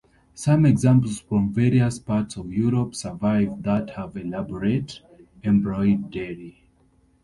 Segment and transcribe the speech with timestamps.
[0.33, 4.99] Some examples from various parts of Europe survive that have elaborate
[5.43, 6.63] embroidery.